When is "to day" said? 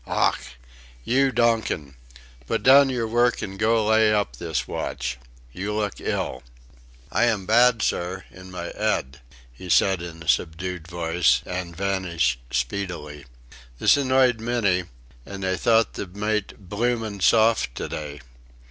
17.75-18.21